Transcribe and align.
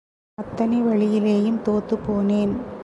அத்தனை 0.37 0.81
வழியிலேயும் 0.81 1.61
தோத்துப்போனேன். 1.65 2.53